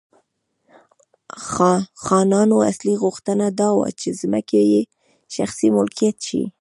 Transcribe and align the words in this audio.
خانانو 2.03 2.57
اصلي 2.71 2.93
غوښتنه 3.03 3.45
دا 3.59 3.69
وه 3.77 3.87
چې 3.99 4.09
ځمکې 4.21 4.61
یې 4.71 4.81
شخصي 5.35 5.67
ملکیت 5.77 6.17
شي. 6.27 6.43